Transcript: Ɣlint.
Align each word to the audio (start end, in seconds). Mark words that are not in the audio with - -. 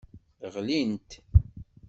Ɣlint. 0.53 1.11